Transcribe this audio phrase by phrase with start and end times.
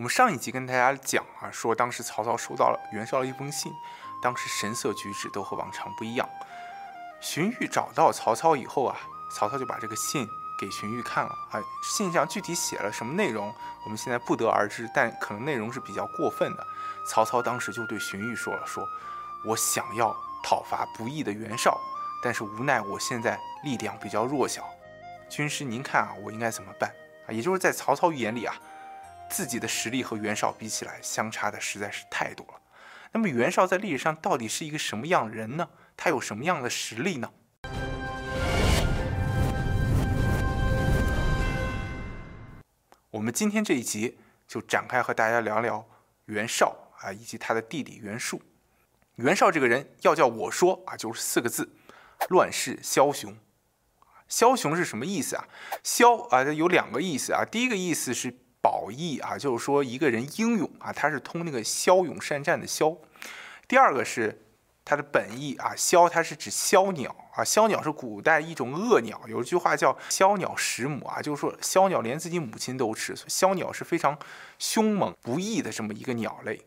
[0.00, 3.70] 我们上一集跟大家讲啊，说当时曹操收到了袁绍的一封信，
[4.22, 6.26] 当时神色举止都和往常不一样。
[7.20, 8.96] 荀彧找到曹操以后啊，
[9.30, 10.26] 曹操就把这个信
[10.58, 16.66] 给荀彧看了啊，信上具体写了什么内容，我们现在不得而知，但可能内容是比较过分的。
[17.06, 18.88] 曹操当时就对荀彧说了：“说
[19.44, 21.78] 我想要讨伐不义的袁绍，
[22.22, 24.66] 但是无奈我现在力量比较弱小，
[25.28, 26.88] 军师您看啊，我应该怎么办
[27.26, 28.56] 啊？”也就是在曹操眼里啊。
[29.30, 32.60] 自己的实力和袁绍比起来，相差的实在是太多了。
[33.12, 35.68] 那么袁绍在历史上到底是一个什么样的人呢？
[35.96, 37.30] 他有什么样的实力呢？
[43.10, 45.86] 我们今天这一集就展开和大家聊聊
[46.26, 48.42] 袁绍啊，以及他的弟弟袁术。
[49.14, 51.70] 袁绍这个人要叫我说啊，就是四个字：
[52.30, 53.36] 乱世枭雄。
[54.28, 55.46] 枭雄是什么意思啊？
[55.84, 57.44] 枭啊，有两个意思啊。
[57.44, 58.36] 第一个意思是。
[58.62, 62.96] 褒义啊，就是说一个人英勇啊，他是通那个骁勇善战的骁。
[63.66, 64.42] 第二个是
[64.84, 74.18] 他的本意啊，枭它是指枭鸟啊，枭鸟是古代一种恶鸟，有一句话叫枭鸟食母啊，就是说枭鸟连自己母亲都吃，枭鸟是非常
[74.58, 76.60] 凶猛不义的这么一个鸟类。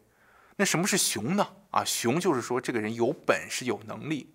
[0.55, 1.47] 那什么是雄呢？
[1.71, 4.33] 啊，雄就是说这个人有本事有能力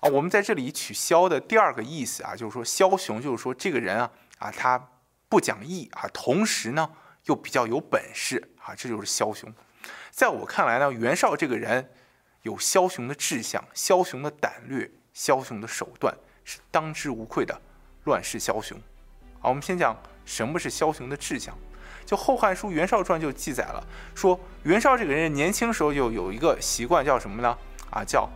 [0.00, 0.08] 啊。
[0.08, 4.88] 我们在这里取枭的第二个意思啊，就是说枭雄就是说这个人啊啊他。
[5.34, 6.88] 不讲义啊，同时呢
[7.24, 9.52] 又比较有本事啊，这就是枭雄。
[10.12, 11.90] 在我看来呢，袁绍这个人
[12.42, 17.60] 有枭雄的志向、枭雄的胆略、枭雄的手段，是当之无愧的
[18.04, 18.80] 乱世枭雄。
[19.40, 21.52] 好，我们先讲什么是枭雄的志向。
[22.06, 27.58] 就《后汉书·袁绍传》就记载了，说袁绍这个人年轻时候就有一个习惯，叫什么呢？
[27.90, 28.30] 啊，叫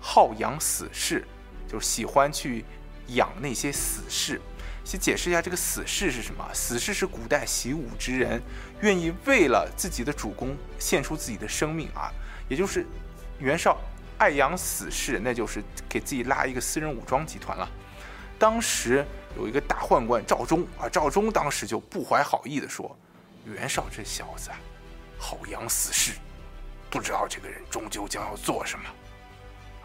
[0.00, 1.26] 好养死士，
[1.66, 2.64] 就是喜欢去
[3.08, 4.40] 养那些死士。
[4.84, 6.46] 先解释一下这个死士是什么？
[6.52, 8.40] 死士是古代习武之人，
[8.82, 12.12] 愿意为了自己的主公献出自己的生命啊，
[12.48, 12.86] 也就是
[13.38, 13.78] 袁绍
[14.18, 17.68] 爱养死士，那就是给自己拉一个私人武装集团了。
[18.38, 19.04] 当时
[19.38, 22.94] 有一个大宦官赵忠啊，赵忠当时就不怀好意的说
[23.46, 24.50] ：“袁绍这小子
[25.18, 26.12] 好养死士，
[26.90, 28.84] 不知道这个人终究将要做什么。”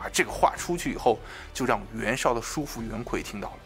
[0.04, 1.20] 啊，这个话出去以后，
[1.54, 3.60] 就让袁绍的叔父袁奎听到了。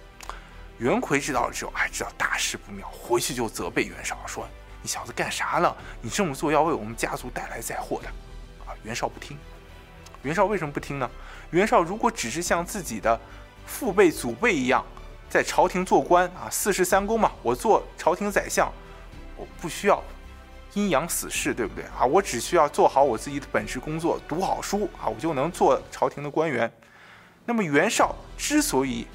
[0.77, 4.47] 袁奎知道了之后，哎，知道大事不妙，回去就责备袁绍说
[4.81, 5.73] ：“你小子干啥呢？
[6.01, 8.09] 你这么做要为我们家族带来灾祸的。”
[8.65, 9.37] 啊，袁绍不听。
[10.23, 11.09] 袁绍为什么不听呢？
[11.51, 13.19] 袁绍如果只是像自己的
[13.65, 14.83] 父辈、祖辈一样，
[15.29, 18.71] 在朝廷做官啊，四世三公嘛，我做朝廷宰相，
[19.37, 20.03] 我不需要
[20.73, 22.05] 阴阳死士，对不对啊？
[22.05, 26.71] 我只需要做好我自己的本职工作，读好书啊，我就能做朝廷的官员。
[27.45, 29.05] 那么袁绍之所以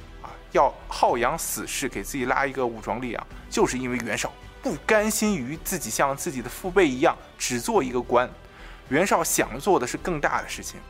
[0.52, 4.32] 要好养死士，给自己拉一个武装力量，就是因为袁绍
[4.62, 8.28] 不甘心于自己像自己的父辈一样只做一个官。
[8.88, 10.80] 袁绍想做的是更大的事情。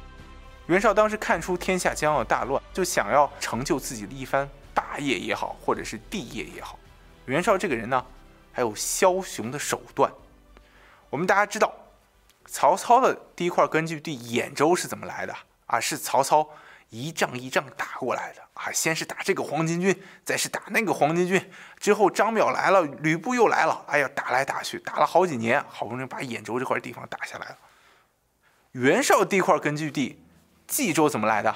[0.67, 6.79] 袁绍当时看出天下将要大乱，就想要成就自己的一番霸业也好，或者是帝业也好。
[7.27, 8.05] 袁绍这个人呢，
[8.53, 10.13] 还有枭雄的手段。
[11.11, 11.75] 我们大家知道，
[12.47, 15.35] 曹操的第一块根据地兖州是怎么来的
[15.67, 15.81] 啊？
[15.81, 16.49] 是曹操。
[16.91, 19.95] 一仗一仗打过来的啊，先是打这个黄巾军，
[20.25, 27.59] 再是打那个黄巾军，之后张邈来了，吕布又来了，哎呀，打来打去，打了好几年，好不容易把兖州这块地方打下来了。
[28.73, 30.23] 袁绍这块根据地
[30.67, 31.55] 冀州怎么来的？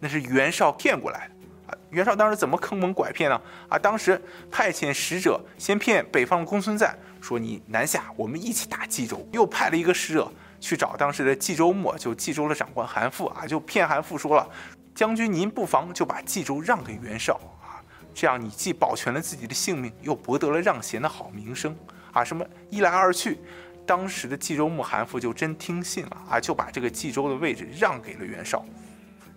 [0.00, 1.34] 那是袁绍骗过来的
[1.72, 1.78] 啊。
[1.90, 3.40] 袁绍当时怎么坑蒙拐骗呢？
[3.68, 4.20] 啊，当时
[4.50, 10.32] 派遣使者先骗北方的公孙瓒说你南下，我们一起打冀州，又派了一个使者。
[10.64, 14.48] 去找当时的冀州牧，就冀州的长官韩馥啊，就骗韩馥说了
[14.96, 21.76] ：“将军您不妨就把冀州让给袁绍啊，这样你既保全了自己的性命，又博得了让贤的好名声
[22.14, 23.38] 啊。”什么一来二去，
[23.84, 28.64] 当时的冀州牧韩馥就真听信了啊，就把这个冀州的位置让给了袁绍。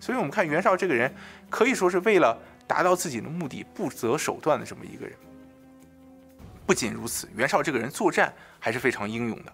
[0.00, 1.14] 所以，我们看袁绍这个人，
[1.50, 5.14] 可以说是为了达到自己的目的不择手段的这么一个人。
[6.64, 9.50] 不仅如此，袁绍这个人作战还是非常英勇的。《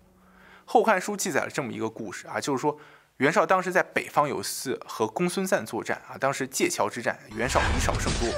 [0.65, 2.77] 后汉书》记载了这么一个故事啊，就是说
[3.19, 8.29] 袁绍当时在北方有一次和公孙瓒作战啊，当时界桥之战，袁绍以少胜多。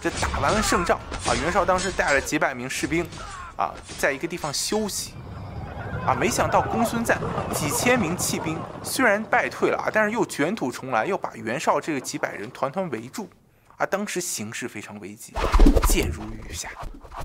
[0.00, 3.06] 这打完了胜仗啊，袁绍当时带了几百名士兵
[3.56, 5.12] 啊，在一个地方休息
[6.06, 7.20] 啊，没想到公孙瓒
[7.54, 13.28] 几千名骑兵虽然败退了啊，但是又卷土重来，又把袁绍这个几百人团团围住
[13.76, 13.84] 啊。
[13.84, 15.34] 当时形势非常危急，
[15.86, 16.70] 箭如雨下。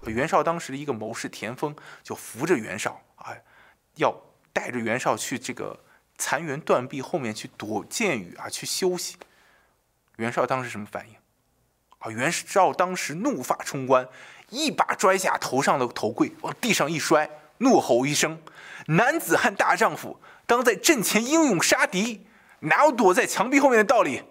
[0.06, 3.34] 袁绍当时的一个谋士田丰就扶着袁绍啊，
[3.96, 4.14] 要。
[4.58, 5.84] 带着袁绍去这个
[6.18, 9.16] 残垣断壁后面去躲箭雨啊，去休息。
[10.16, 11.16] 袁绍当时什么反应？
[12.00, 14.10] 啊，袁绍当时怒发冲冠，
[14.50, 18.42] 一把拽下头上的头盔，往地上一摔，怒吼一声
[18.90, 22.26] ：“男子汉大丈夫，当在阵前英勇杀敌，
[22.62, 24.24] 哪有躲在墙壁后面的道理？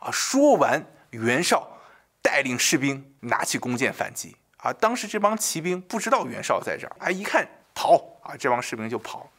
[0.00, 0.10] 啊！
[0.10, 1.78] 说完，袁绍
[2.20, 4.34] 带领士兵拿起弓箭反击。
[4.56, 4.72] 啊！
[4.72, 9.30] 当时这帮骑兵不知道袁绍在这儿，啊，一看跑啊，这帮士兵就跑。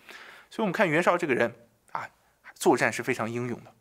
[0.49, 1.53] 所以我们看袁绍这个人
[1.91, 2.09] 啊，
[2.55, 3.73] 作战是非常英勇的。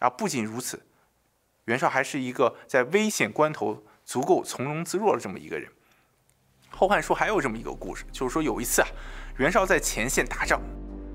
[0.00, 0.84] 啊，不仅如此，
[1.66, 5.70] 袁绍还是一个在危险关头足够从容自若的这么一个人。
[6.76, 8.88] 《后汉书》还有这么一个故事，就是说有一次啊，
[9.36, 10.60] 袁绍在前线打仗，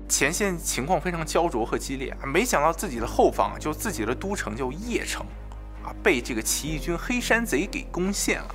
[0.08, 5.26] 前线情况非常焦灼和激烈啊，没想到自己的后方就自己的都城就邺城，
[5.84, 8.54] 啊，被这个起义军黑山贼给攻陷了。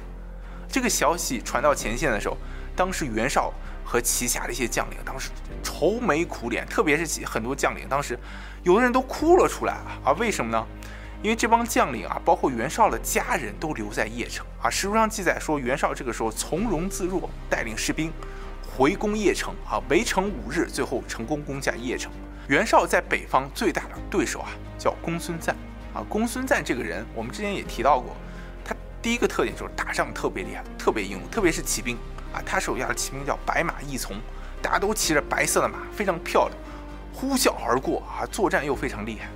[0.68, 2.36] 这个消息传到前线的时候，
[2.76, 3.54] 当时袁绍
[3.84, 5.30] 和旗下的一些将领当时
[5.62, 8.18] 愁眉苦脸，特别是很多将领当时
[8.64, 10.12] 有的人都哭了出来啊！
[10.18, 10.66] 为什么呢？
[11.22, 14.70] 因为这帮将领啊，包括袁绍的家人都留在邺城啊。
[14.70, 18.12] 史书上记载说，袁绍这个时候从容自若，带领士兵
[18.76, 22.12] 回攻邺城啊，围城五日，最后成功攻下邺城。
[22.48, 25.56] 袁绍在北方最大的对手啊，叫公孙瓒
[25.94, 26.04] 啊。
[26.10, 28.14] 公孙瓒这个人，我们之前也提到过。
[28.66, 31.98] 他第一个特点就是打仗特别厉害，特别英勇，特别是骑兵
[32.34, 34.18] 啊，他手下的骑兵叫白马义从，
[34.62, 36.58] 大家都骑着白色的马，非常漂亮，
[37.14, 39.30] 呼啸而过啊，作战又非常厉害。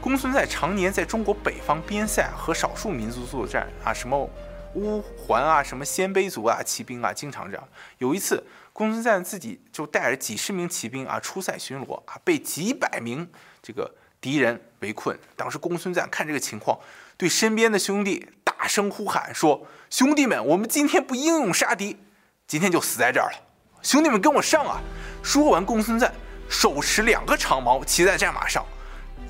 [0.00, 4.30] 公孙瓒常年在中国北方边塞和少数民族作战啊，什么
[4.74, 7.68] 乌桓啊，什么鲜卑族啊，骑兵啊，经常这样。
[7.98, 13.28] 有一次，公孙瓒自己就带着几十名骑兵啊出塞巡逻啊，被几百名
[13.62, 13.90] 这个
[14.20, 15.18] 敌人围困。
[15.34, 16.78] 当时公孙瓒看这个情况，
[17.16, 18.28] 对身边的兄弟。
[18.58, 21.96] 大声呼喊说：“兄弟们，我们今天不英勇杀敌，
[22.48, 23.38] 今天就死在这儿了。
[23.82, 24.80] 兄弟们，跟我上啊！”
[25.22, 26.12] 说完，公孙瓒
[26.48, 28.64] 手持两个长矛，骑在战马上，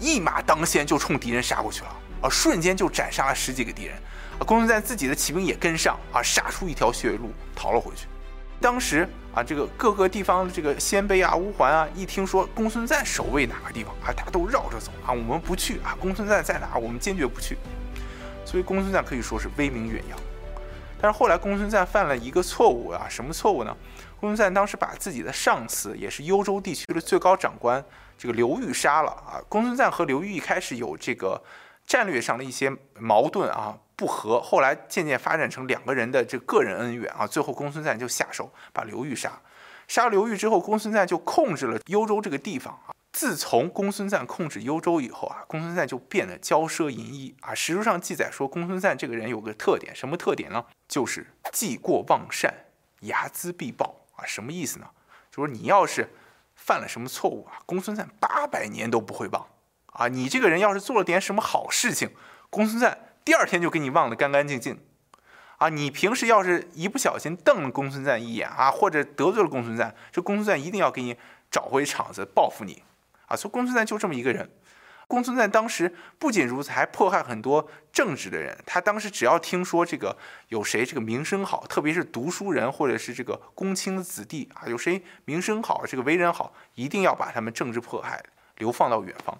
[0.01, 1.89] 一马当先就冲敌人杀过去了。
[2.23, 3.97] 啊，瞬间就斩杀了十几个敌人。
[4.39, 8.07] 啊，公孙瓒自己的骑兵也跟上，啊，杀出一条血路，逃了回去。
[8.59, 17.59] 当时啊，这个各个地方的这个鲜卑啊、乌桓啊，一听说公孙瓒守卫哪个地方，啊，大家都绕着走啊，我们不去啊，公孙瓒在哪，我们坚决不去。
[18.47, 20.19] 所以公孙瓒可以说是威名远扬，
[21.01, 23.77] 但是后来公孙瓒犯了一个错误啊，什么错误呢？
[24.19, 27.85] 公孙瓒当时把自己的上司，也是幽州地区的最高长官，
[28.17, 29.39] 这个刘裕杀了啊。
[29.49, 31.43] 公孙瓒和刘裕一开始有这个
[31.87, 37.27] 战略上的一些矛盾啊，不和，后来渐渐发展成两个人的这个人恩怨啊。
[37.27, 39.39] 最后公孙瓒就下手把刘裕杀，
[39.87, 42.96] 杀了刘裕之后，公孙瓒就控制了幽州这个地方啊。
[43.17, 47.55] 自从公孙瓒控制幽州以后啊，公孙瓒就变得骄奢淫逸啊。
[47.55, 50.67] 史书上记载说，公孙瓒这个人有个特点，什么特点呢？
[50.87, 52.53] 就是记过忘善，
[53.01, 54.27] 睚眦必报啊。
[54.27, 54.91] 什么意思呢？
[55.31, 56.11] 就是你要是
[56.57, 59.47] 犯了什么错误啊，公孙瓒八百年都不会忘
[59.87, 60.09] 啊。
[60.09, 62.11] 你这个人要是做了点什么好事情，
[62.51, 64.79] 公孙瓒第二天就给你忘得干干净净
[65.57, 65.71] 啊。
[65.71, 71.17] 你平时要是一不小心瞪了公孙瓒一眼啊，或者得罪了公孙瓒，这公孙瓒一定要给你
[71.51, 72.83] 找回场子报复你。
[73.27, 74.51] 啊，所以公孙瓒就这么一个人。
[75.09, 78.59] 公孙瓒当时不仅如此，还迫害很多正直的人。
[78.67, 80.17] 他当时只要听说这个
[80.49, 88.21] 有谁这个名声好，特别是读书人或者是这个公卿的子弟啊，有谁名声好，这个为人好，一定要把他们政治迫害，
[88.57, 89.39] 流放到远方。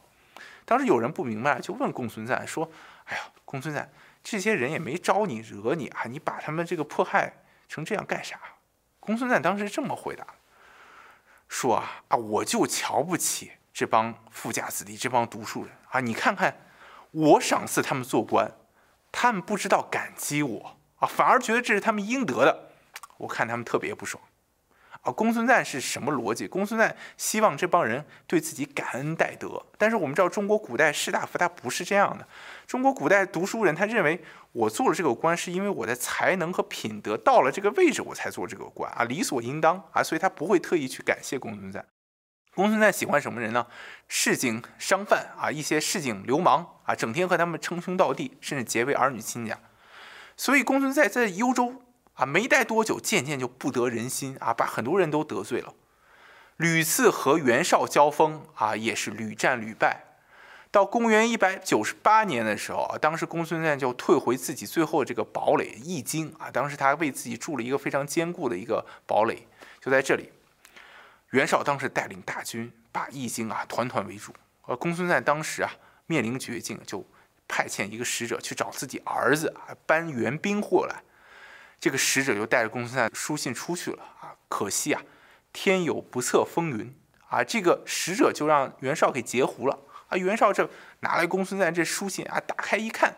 [0.65, 2.71] 当时有人不明白，就问公孙瓒说
[3.07, 3.91] ：“哎呀，公孙瓒，
[4.23, 8.39] 这些人也没招你惹你啊，你把他们这个迫害成这样干啥？”
[9.01, 10.25] 公孙瓒当时这么回答
[11.49, 16.57] ：“说啊啊，我就瞧不起。”这帮富家子弟，这帮读书人啊，你看看，
[17.11, 18.51] 我赏赐他们做官，
[19.13, 22.71] 他们不知道感激我啊，反而觉得这是他们应得的，
[23.19, 24.23] 我看他们特别不爽。
[25.03, 26.49] 啊，公孙瓒是什么逻辑？
[26.49, 32.27] 公孙瓒希望这帮人对自己感恩戴德，但是我们知道中国古代士大夫他不是这样的，
[32.67, 41.85] 中国古代读书人他认为我做了这个官是因为我的才能和品德到了这个位置我才做这个官啊，理所应当啊，所以他不会特意去感谢公孙瓒。
[42.57, 43.67] 公孙瓒喜欢什么人呢？
[44.09, 49.59] 市井商贩啊，一些市井流氓啊，整天和他们称兄道弟，甚至结为儿女亲家。
[50.39, 51.83] 所以公孙瓒在幽州
[52.15, 55.75] 啊，没待多久，渐渐就不得人心啊，把很多人都得罪了。
[56.57, 60.05] 屡次和袁绍交锋啊，也是屡战屡败。
[60.71, 69.47] 到公元一百九十八年的时候啊，当时公孙瓒就退回自己最后这个堡垒易京啊，当时他为自己筑了一个非常坚固的一个堡垒，
[69.79, 70.33] 就在这里。
[71.37, 75.71] 袁绍当时带领大军把易京啊团团围住，而公孙瓒当时啊
[76.07, 77.07] 面临绝境，就
[77.47, 81.03] 派遣一个使者去找自己儿子啊搬援兵过来。
[81.79, 85.03] 这个使者就带着公孙瓒书信出去了啊，可惜啊
[85.53, 86.97] 天有不测风云
[87.29, 89.79] 啊，这个使者就让袁绍给截胡了
[90.09, 90.17] 啊。
[90.17, 90.67] 袁绍这
[91.01, 93.15] 拿来公孙瓒这书信啊，打开一看，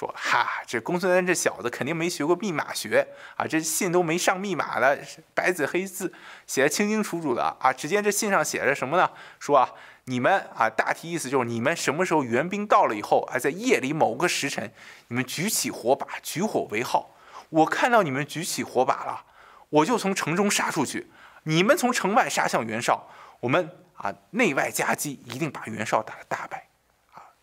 [0.00, 4.98] 说哈，这公孙瓒这小子肯定没学过密码学啊，这信都没上密码的，
[5.34, 6.10] 白纸黑字
[6.46, 7.70] 写的清清楚楚的啊。
[7.70, 9.10] 只见这信上写着什么呢？
[9.38, 9.70] 说啊，
[10.04, 14.72] 你们啊，大体意思就是你们什么时候援兵到了以后，啊，在夜里某个时辰，
[15.08, 17.10] 你们举起火把，举火为号。
[17.50, 19.26] 我看到你们举起火把了，
[19.68, 21.10] 我就从城中杀出去。
[21.42, 23.06] 你们从城外杀向袁绍，
[23.40, 26.69] 我们啊内外夹击，一定把袁绍打得大败。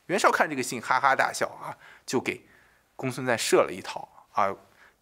[0.07, 1.71] 袁绍看这个信，哈哈大笑啊，
[2.05, 2.45] 就给
[2.95, 4.53] 公孙瓒设了一套啊。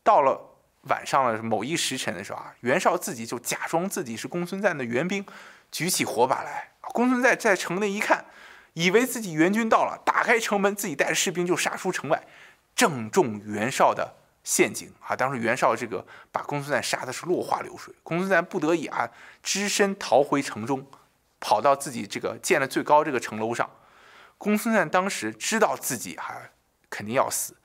[0.03, 0.39] 到了
[0.83, 5.25] 晚上了某一时辰的时候啊，袁绍自己就假装自己是公孙瓒的援兵，
[5.71, 6.71] 举起火把来。
[6.81, 8.25] 公孙瓒在城内一看，
[8.73, 12.23] 以为自己援军到了，打开城门，自己带着士兵就杀出城外，
[12.75, 14.17] 正中袁绍的。
[14.45, 15.15] 陷阱啊！
[15.15, 19.09] 当时袁绍这个把公孙瓒杀的是落花流水，公孙瓒不得已啊，
[19.41, 20.85] 只身逃回城中，
[21.39, 23.67] 跑到自己这个建的最高这个城楼上。
[24.37, 26.49] 公孙瓒当时知道自己啊
[26.89, 27.55] 肯定要死，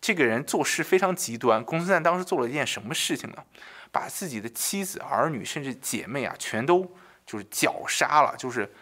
[0.00, 1.64] 这个人做事非常极端。
[1.64, 3.44] 公孙瓒当时做了一件什么事情呢？
[3.90, 6.94] 把自己的妻子、儿女甚至姐妹啊全都
[7.26, 8.72] 就是绞杀了，就是。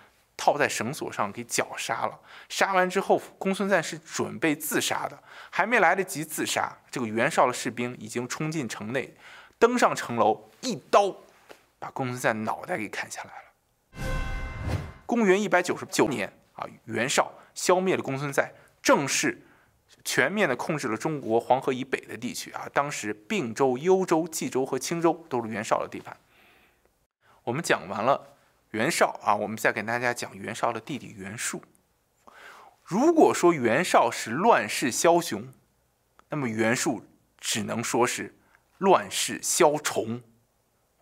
[0.43, 2.19] 套在绳索上给绞杀了。
[2.49, 9.14] 杀完之后，公孙瓒是准备自杀的，还没来得及自杀，这个袁绍的士兵已经冲进城内，
[9.59, 11.14] 登上城楼，一刀
[11.79, 14.09] 把公孙瓒脑袋给砍下来了。
[15.05, 18.52] 公元一百九十九年啊，袁绍消灭了公孙瓒，
[18.83, 19.43] 正式
[20.05, 22.69] 全面的控制了中国黄河以北的地区啊。
[22.73, 26.17] 当时并州、幽州、冀州和青州都是袁绍的地盘。
[27.45, 28.37] 我们讲完了。
[28.73, 31.61] 袁绍啊，我们再给大家讲袁绍的弟弟袁术。
[32.85, 35.52] 如果说袁绍是乱世枭雄，
[36.29, 37.05] 那么袁术
[37.40, 38.33] 只能说是
[38.79, 40.23] 乱世枭虫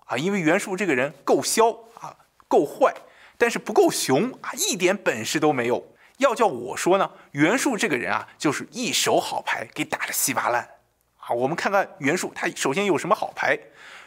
[0.06, 2.16] 啊，因为袁术这个人够枭啊，
[2.48, 2.94] 够坏，
[3.38, 5.94] 但是不够雄啊，一点本事都没有。
[6.18, 10.68] 要叫我说呢，袁术这个人啊，就是一手好牌给打得稀巴烂
[11.16, 11.30] 啊。
[11.30, 13.56] 我们看看袁术，他首先有什么好牌？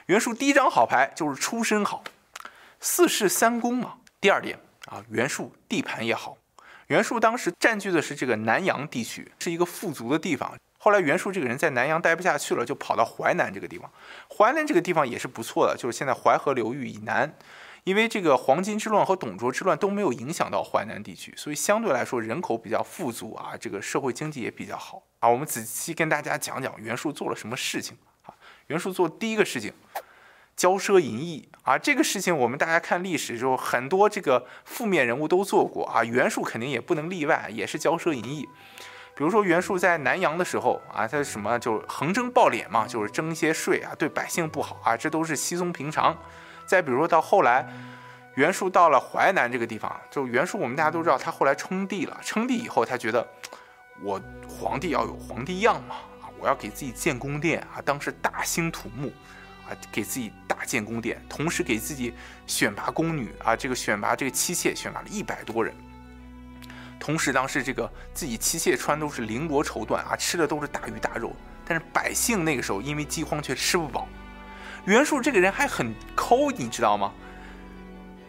[0.08, 2.04] 袁术第一张好牌就是出身好。
[2.82, 3.96] 四世三公嘛。
[4.20, 6.38] 第二点啊，袁术地盘也好。
[6.88, 10.54] 袁术当时占据的是这个南阳地区，是一个富足的地方。
[10.78, 13.90] 后来袁术这个人在南阳待不下去了，就跑到淮南这个地方。
[14.36, 17.32] 淮南这个地方也是不错的，就是现在淮河流域以南。
[17.84, 25.28] 因为这个黄巾之乱和董卓之乱都没有影响到淮南地区，所以相对来说人口比较富足啊，这个社会经济也比较好啊。
[25.28, 28.34] 我们仔细跟大家讲讲袁术做了什么事情啊。
[28.68, 29.74] 袁术做第一个事情。
[30.58, 38.48] 骄奢淫逸啊，这个事情我们大家看历史就，很多这个负面人物都做过啊，袁术肯定也不能例外，也是骄奢淫逸。
[39.16, 46.16] 比如说袁术在南阳的时候啊，他什么就横征暴敛嘛，就是征一些税啊，对百姓不好啊，这都是稀松平常。
[46.72, 47.68] 再比如说到后来，
[48.36, 53.28] 袁术到了淮南这个地方，就袁术我们大家都知道，他后来称帝了，称帝以后他觉得
[54.01, 59.12] 我皇帝要有皇帝样嘛啊，我要给自己建宫殿啊，当时大兴土木。
[59.90, 62.13] 给自己大建宫殿，同时给自己
[62.46, 65.74] 选拔宫女啊，这个选拔这个妻妾选拔了一百多人。
[67.00, 71.34] 同时，当时这个自己妻妾穿都是绫罗绸缎啊，吃的都是大鱼大肉。
[71.66, 74.10] 但是百姓那个时候因为饥荒却吃不饱。
[74.86, 77.12] 袁术这个人还很抠，你知道吗？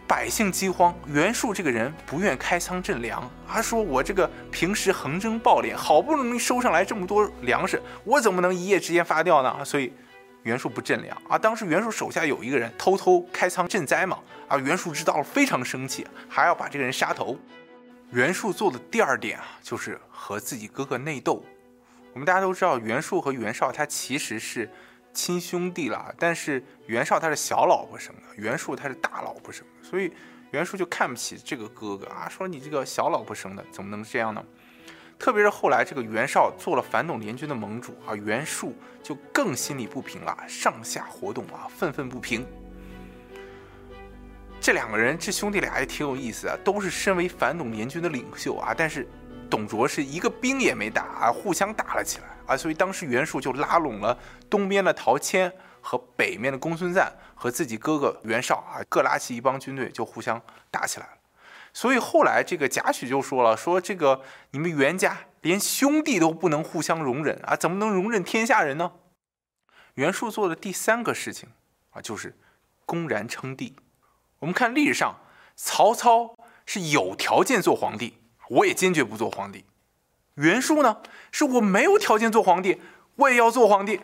[0.07, 9.65] 百姓饥荒，袁术这个人不愿开仓赈粮，他说我这个平时横征暴敛，好不容易收上来这么多粮食，我怎么能一夜之间发掉呢？
[9.65, 9.93] 所以。
[10.45, 11.39] 袁术不赈粮啊！
[11.39, 14.19] 当时袁术手下有一个人偷偷开仓赈灾嘛，
[14.49, 17.39] 啊，袁术知道了非常生气，还要把这个人杀头。
[18.11, 21.45] 袁术做的第二点啊，就是和自己哥哥内斗。
[22.13, 24.69] 我们大家都知道，袁术和袁绍他其实是
[25.13, 30.13] 亲兄弟了，但是袁绍他是小老婆生的，袁术他是大老婆生的，所以
[30.51, 34.45] 袁术就看不起这个哥哥啊，说你这个小老婆生的怎么能这样呢？
[35.19, 42.45] 特别是后来这个袁绍做了反董联军的盟主啊，袁术就更心里不平了，上下活动啊，愤愤不平。
[44.61, 49.07] 这两个人，这兄弟俩也挺有意思啊，都是身为反董联军的领袖啊，但是
[49.53, 54.19] 董卓是一个兵也没打啊，互相打了起来啊，所以当时袁术就拉拢了
[54.49, 60.41] 东边的陶谦和北面的公孙瓒和自己哥哥袁绍啊，各拉起一帮军队就互相
[60.71, 61.13] 打起来了。
[61.75, 68.93] 所以后来这个贾诩就说了：“说这个你们袁家连兄弟都不能互相容忍啊，怎么能容忍天下人呢？”
[69.97, 71.51] 袁术做的第三个事情
[71.91, 72.39] 啊，就是
[72.87, 73.77] 公然称帝。
[74.39, 75.21] 我们看历史上，
[75.57, 78.17] 曹操是有条件做皇帝，
[78.53, 79.65] 我也坚决不做皇帝。
[80.35, 80.99] 袁术呢，
[81.31, 82.81] 是我没有条件做皇帝，
[83.17, 84.01] 我也要做皇帝。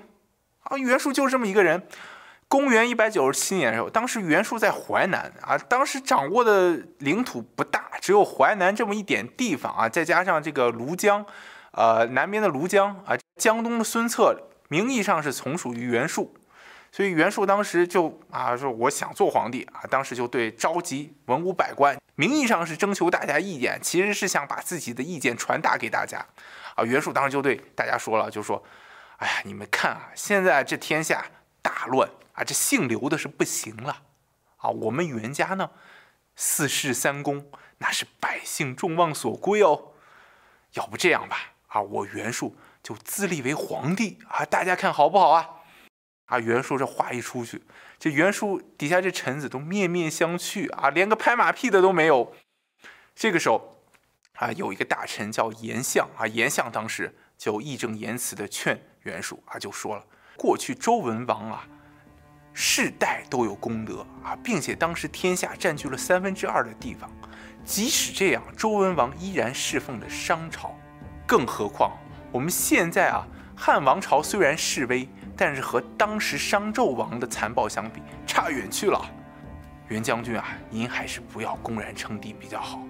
[0.60, 1.86] 啊，袁术就是这么一个人。
[2.48, 11.24] 公元一百九十七年的时候，当时袁术在淮南啊，当时掌握的领土不大，只有淮南这么一点地方啊，再加上这个庐江，
[11.72, 16.34] 呃，南边的庐江啊，江东的孙策名义上是从属于袁术，
[16.90, 26.24] 所以袁术当时就啊说我想做皇帝啊，当时就对召集文武百官，名义上是征求大家意见，其实是想把自己的意见传达给大家
[26.74, 26.84] 啊。
[26.84, 28.62] 袁术当时就对大家说了，就说，
[29.18, 31.24] 哎呀，你们看啊，现在这天下
[31.62, 34.02] 大乱啊，这姓刘的是不行了
[34.56, 35.70] 啊，我们袁家呢，
[36.34, 39.92] 四世三公，那是百姓众望所归哦，
[40.72, 41.52] 要不这样吧。
[41.68, 44.42] 啊，我袁术就自立为皇帝啊！
[44.46, 45.50] 大家看好不好啊？
[46.28, 47.62] 啊，袁术这话一出去，
[47.98, 52.34] 这袁术底下这臣子都面面相觑啊，连个拍马屁的都没有。
[53.14, 53.82] 这个时候
[54.34, 60.04] 啊，有一个大臣叫严相啊，严相当时就义正言辞的劝袁术啊，就说了：
[60.36, 61.66] 过去周文王啊，
[62.52, 67.10] 世代都有功德啊，并且当时天下占据了三分之二的地方，
[67.64, 70.78] 即使这样，周文王依然侍奉着商朝。
[71.26, 71.96] 更何况，
[72.30, 75.08] 我们现在啊，汉王朝虽然势威，
[75.38, 79.00] 但是和当时商纣王的残暴相比，差远去了。
[79.86, 82.82] 袁将军啊，您还是不要公然称帝比较好。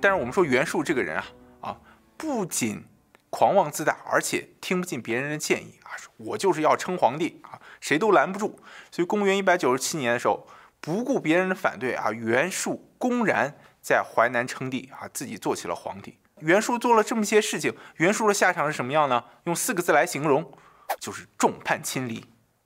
[0.00, 1.24] 但是我们说袁术这个人啊，
[1.60, 1.76] 啊，
[2.16, 2.84] 不仅
[3.30, 8.60] 狂妄自大，而且听不进别人的建议啊，我就是要称皇帝啊，谁都拦不住。
[8.92, 10.46] 所以公元一百九十七年的时候，
[10.80, 16.16] 不顾别人的反对啊，袁术公然在淮南称帝啊，自己做起了皇帝。
[16.38, 19.24] 袁术做了这么些事情，袁术的下场是什么样呢？
[19.44, 20.52] 用四个字来形容，
[21.00, 22.24] 就是众叛亲离。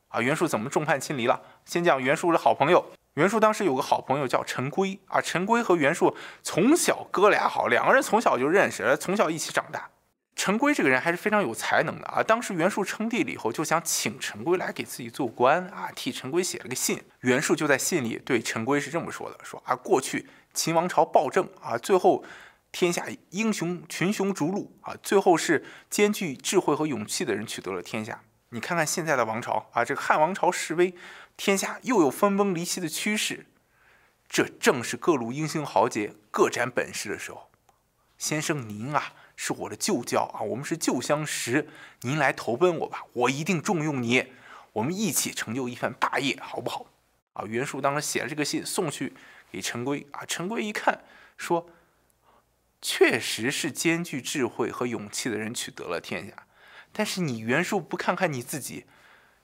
[0.08, 1.40] 啊，袁术怎么众叛亲离了？
[1.64, 2.84] 先讲袁术的好朋友。
[3.14, 9.88] 袁术当时有个好朋友叫陈规啊，陈规和袁术从小哥俩好，两个人从小就认识，从小一起长大。
[10.36, 12.22] 陈规这个人还是非常有才能的啊。
[12.22, 17.02] 当时袁术称帝了以后，就想请陈规来给自己做官啊，替陈规写了个信。
[17.20, 22.24] 袁术就在信里对陈规是这么说的：说啊，过去秦王朝暴政啊，最后。
[22.78, 28.22] 天下英雄群雄逐鹿啊，最后是兼具智慧和勇气的人取得了天下。
[28.50, 30.94] 你看看现在的王朝啊，这个汉王朝示威，
[31.38, 33.46] 天下又有分崩离析的趋势，
[34.28, 37.48] 这正是各路英雄豪杰各展本事的时候。
[38.18, 41.70] 先生您啊，是我的旧交啊，我们是旧相识，
[42.02, 44.34] 您来投奔我吧，我一定重用你，
[44.74, 46.84] 我们一起成就一番霸业，好不好？
[47.32, 49.14] 啊，袁术当时写了这个信送去
[49.50, 51.00] 给陈规啊，陈规一看
[51.38, 51.70] 说。
[52.88, 56.46] 确实是兼具智慧和勇气的人取得了天下，
[56.92, 58.86] 但是你袁术不看看你自己，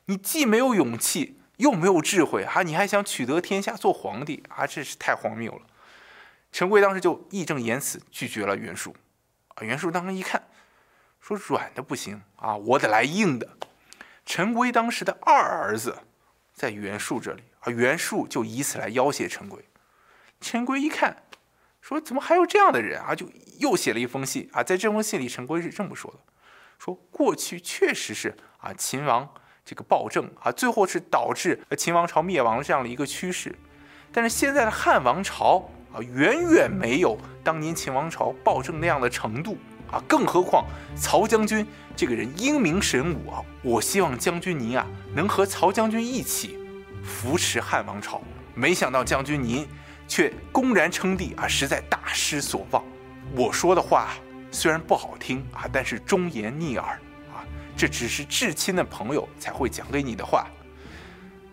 [0.04, 2.62] 你既没有勇气，又没有智慧啊！
[2.62, 4.64] 你还想取得天下做皇帝啊？
[4.64, 5.62] 这是太荒谬了。
[6.52, 8.94] 陈规当时就义正言辞拒绝了袁术。
[9.56, 10.46] 啊，袁术当时一看，
[11.18, 13.58] 说软的不行啊，我得来硬的。
[14.24, 15.98] 陈规当时的二儿子
[16.54, 19.64] 在袁术这里啊，袁术就以此来要挟陈规。
[20.40, 21.24] 陈规一看。
[21.82, 23.12] 说怎么还有这样的人啊？
[23.12, 26.18] 就又写了一封信啊，在这封信里，陈规是这么说的：
[26.78, 29.28] 说过去确实是啊，秦王
[29.64, 33.54] 这个暴政啊，最后是导致秦王朝灭亡的这样的一个趋势。
[34.12, 39.58] 但是现在的汉王朝啊，远远没有当年秦王朝暴政那样的程度
[39.90, 40.64] 啊，更何况
[40.96, 41.66] 曹将军
[41.96, 46.58] 这个人英明神武啊，我希望将军您啊，能和曹将军一起
[47.02, 48.22] 扶持汉王朝。
[48.54, 49.66] 没想到将军您。
[50.12, 52.84] 却公然称帝啊，实在大失所望。
[53.34, 54.10] 我说的话
[54.50, 57.00] 虽然不好听啊，但是忠言逆耳
[57.32, 57.40] 啊，
[57.74, 60.46] 这只是至亲的朋友才会讲给你的话。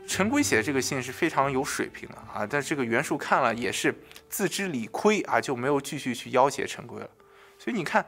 [0.06, 7.10] 陈规写的这个信是非常有水平的啊，但这个袁术看了也是自知理亏啊，就没有继续去要挟陈规了。
[7.58, 8.06] 所以你看，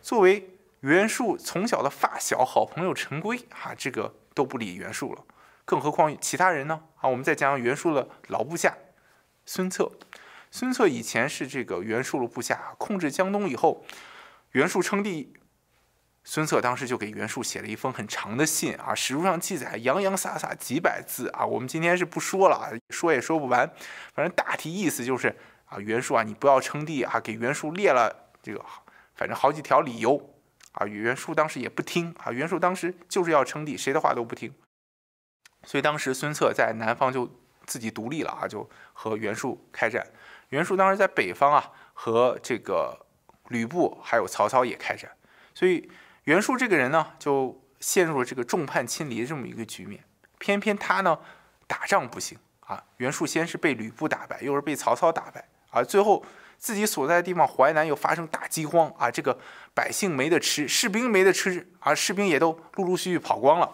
[0.00, 5.22] 作为袁术从小的发小、好朋友陈规啊，这个都不理袁术了，
[5.64, 6.80] 更何况其他人呢？
[6.96, 8.76] 啊，我们再讲讲袁术的老部下。
[9.44, 9.90] 孙策，
[10.50, 13.84] 孙策以前是这个袁术的部下，控制江东以后，
[14.52, 15.34] 袁术称帝，
[16.24, 23.68] 孙策当时就给袁术写了一封很长的信啊，史书上记载洋洋洒洒几百字啊，我们今天是不说了，说也说不完，
[24.14, 25.34] 反正大体意思就是
[25.66, 28.64] 啊，袁术啊，你不要称帝啊，给袁术列了这个
[29.14, 30.34] 反正好几条理由
[30.72, 34.54] 啊，袁术当时也不听啊，袁术当时就是要称帝，谁的话都不听，
[35.64, 37.41] 所以当时孙策在南方就。
[37.72, 40.06] 自己独立了啊，就和袁术开战。
[40.50, 42.94] 袁术当时在北方啊，和这个
[43.48, 45.10] 吕布还有曹操也开战。
[45.54, 45.90] 所以
[46.24, 50.04] 袁术这个人呢，就陷入了这个众叛亲离的这么一个局面。
[50.38, 51.18] 偏偏他呢，
[51.66, 52.84] 打仗不行啊。
[52.98, 55.82] 袁术先是被吕布打败，又是被曹操打败啊。
[55.82, 56.22] 最后
[56.58, 59.38] 自己所在的地方淮南又发生大饥荒啊，这个
[59.72, 63.72] 百姓没得吃，士兵没得吃啊，士兵也都陆陆续续跑光了。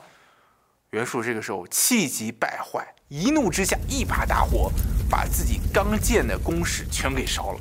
[0.90, 2.94] 袁术这个时候气急败坏。
[3.09, 4.70] 一怒之下，一把大火
[5.11, 7.61] 把自己刚建的工事全给烧了。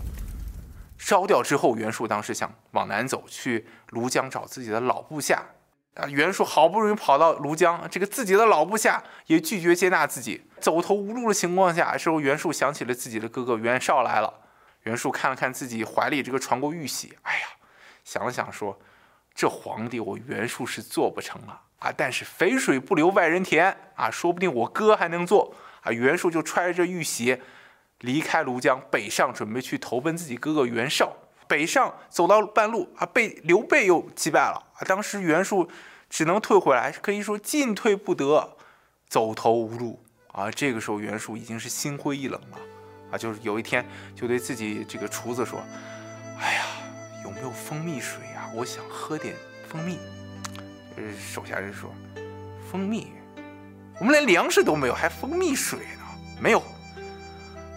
[0.97, 5.45] 烧掉之后，袁术当时想往南走，去庐江找自己的老部下。
[5.93, 14.33] 啊，袁术好不容易跑到庐江，这个自己的老部下也拒绝接纳自己，走投无路的情况下，时候袁术想起了自己的哥哥袁绍来了。
[14.83, 17.47] 袁术看了看自己怀里这个传国玉玺，哎呀，
[18.03, 18.77] 想了想说
[19.33, 27.41] ：“这皇帝我袁术是做不成了啊，但是肥水不流外人田啊，说不定我哥还能做啊。”袁术就揣着玉玺。
[28.01, 31.11] 离开庐江，北上，准备去投奔自己哥哥袁绍。
[31.47, 34.85] 北上走到半路啊，被刘备又击败了啊。
[34.85, 35.67] 当时袁术
[36.07, 38.55] 只能退回来，可以说进退不得，
[39.09, 40.51] 走投无路啊。
[40.51, 42.57] 这个时候袁术已经是心灰意冷了
[43.11, 43.17] 啊。
[43.17, 45.59] 就是有一天，就对自己这个厨子说
[46.39, 46.65] ：“哎呀，
[47.23, 48.47] 有没有蜂蜜水呀？
[48.53, 49.35] 我想喝点
[49.67, 49.97] 蜂蜜。”
[50.97, 51.93] 呃，手下人说
[52.69, 53.07] ：“蜂蜜？
[53.99, 56.03] 我们连粮食都没有，还蜂蜜水呢？
[56.41, 56.61] 没有。”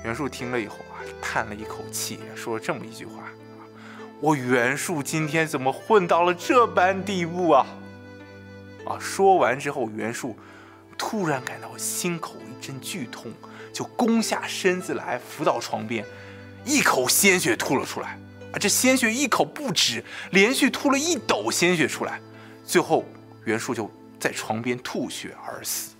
[0.02, 3.24] 袁术听了以后啊，叹了一口气，说了这么一句话
[4.20, 7.66] ：“我袁术今天怎么混到了这般地步啊？”
[8.88, 10.34] 啊，说完之后，袁术
[10.96, 13.30] 突然感到心口一阵剧痛，
[13.70, 16.02] 就弓下身子来，伏到床边，
[16.64, 18.18] 一口鲜血吐了出来。
[18.52, 22.18] 啊，这鲜血一口不止，连续吐了一斗鲜血出来，
[22.70, 23.04] 最后
[23.46, 25.96] 袁术就在床边吐血而死。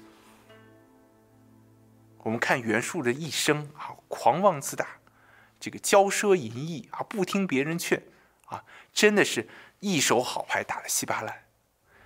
[2.18, 4.86] 我们看袁术的一生啊，狂妄自大，
[5.58, 8.00] 这个骄奢淫逸啊，不听别人劝
[8.44, 9.48] 啊，真的是
[9.80, 11.34] 一手好牌打得稀巴烂。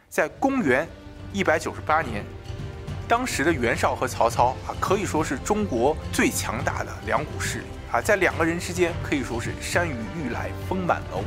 [0.08, 0.88] 在公元
[1.30, 2.24] 一百九十八年，
[3.06, 11.22] 当时的袁绍和曹操啊，可以说是中国最强大的两股势力啊，在两个人之间可以说是山雨欲来风满楼，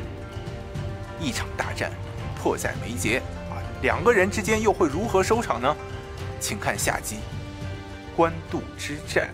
[1.20, 1.92] 一场大战
[2.48, 5.76] 迫在眉睫啊，两个人之间又会如何收场呢？
[6.40, 7.18] 请看下集。
[8.16, 9.30] 官渡之战。